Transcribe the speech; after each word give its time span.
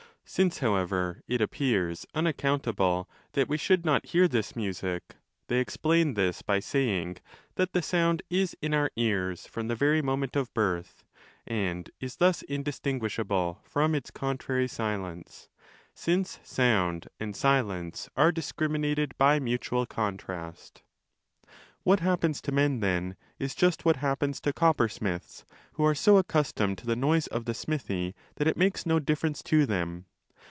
Since, 0.23 0.59
however, 0.59 1.21
it 1.27 1.41
appears 1.41 2.05
unaccountable 2.15 3.09
that 3.33 3.49
we 3.49 3.57
should 3.57 3.83
25 3.83 3.85
not 3.85 4.11
hear 4.11 4.29
this 4.29 4.55
music, 4.55 5.17
they 5.47 5.59
explain 5.59 6.13
this 6.13 6.41
by 6.41 6.61
saying 6.61 7.17
that 7.55 7.73
the 7.73 7.81
sound 7.81 8.23
is 8.29 8.55
in 8.61 8.73
our 8.73 8.89
ears 8.95 9.45
from 9.45 9.67
the 9.67 9.75
very 9.75 10.01
moment 10.01 10.37
of 10.37 10.53
birth 10.53 11.03
and 11.45 11.89
is 11.99 12.15
thus 12.15 12.43
indistinguishable 12.43 13.59
from 13.65 13.93
its 13.93 14.09
contrary 14.09 14.69
silence, 14.69 15.49
since 15.93 16.39
sound 16.43 17.09
and 17.19 17.35
silence 17.35 18.07
are 18.15 18.31
discriminated 18.31 19.13
by 19.17 19.37
mutual 19.37 19.85
contrast. 19.85 20.81
What 21.83 21.99
happens 21.99 22.39
to 22.43 22.53
men, 22.53 22.79
then, 22.79 23.17
is 23.37 23.53
just 23.53 23.83
what 23.83 23.97
happens 23.97 24.39
to 24.41 24.53
coppersmiths, 24.53 25.43
who 25.73 25.83
are 25.83 25.93
so 25.95 26.15
accustomed 26.15 26.77
to 26.77 26.85
the 26.85 26.95
noise 26.95 27.27
of 27.27 27.43
the 27.43 27.53
smithy 27.53 28.15
that 28.35 28.47
it 28.47 28.55
30 28.55 28.59
makes 28.59 28.85
no 28.85 28.97
difference 28.97 29.43
to 29.43 29.65
them. 29.65 30.05